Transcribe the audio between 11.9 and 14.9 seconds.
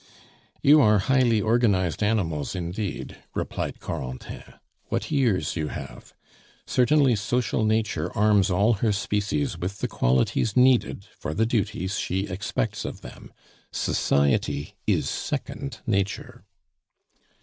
she expects of them! Society